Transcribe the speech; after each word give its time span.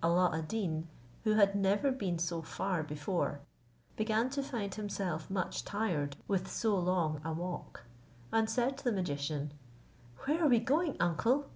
Alla 0.00 0.30
ad 0.32 0.46
Deen, 0.46 0.86
who 1.24 1.32
had 1.34 1.56
never 1.56 1.90
been 1.90 2.16
so 2.16 2.40
far 2.40 2.84
before, 2.84 3.40
began 3.96 4.30
to 4.30 4.40
find 4.40 4.72
himself 4.76 5.28
much 5.28 5.64
tired 5.64 6.14
with 6.28 6.48
so 6.48 6.78
long 6.78 7.20
a 7.24 7.32
walk, 7.32 7.82
and 8.30 8.48
said 8.48 8.78
to 8.78 8.84
the 8.84 8.92
magician, 8.92 9.52
"Where 10.18 10.44
are 10.44 10.48
we 10.48 10.60
going, 10.60 10.96
uncle? 11.00 11.50